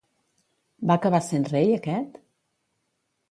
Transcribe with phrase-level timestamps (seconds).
[0.91, 2.17] Va acabar sent rei aquest?